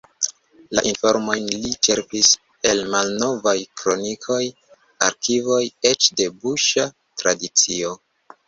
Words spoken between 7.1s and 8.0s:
tradicio.